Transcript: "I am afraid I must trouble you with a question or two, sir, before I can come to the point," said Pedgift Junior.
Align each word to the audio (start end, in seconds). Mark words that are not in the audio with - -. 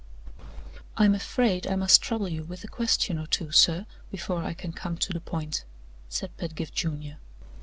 "I 0.97 1.05
am 1.05 1.13
afraid 1.13 1.67
I 1.67 1.75
must 1.75 2.01
trouble 2.01 2.27
you 2.27 2.43
with 2.43 2.63
a 2.63 2.67
question 2.67 3.19
or 3.19 3.27
two, 3.27 3.51
sir, 3.51 3.85
before 4.09 4.43
I 4.43 4.55
can 4.55 4.73
come 4.73 4.97
to 4.97 5.13
the 5.13 5.21
point," 5.21 5.63
said 6.09 6.35
Pedgift 6.37 6.73
Junior. 6.73 7.17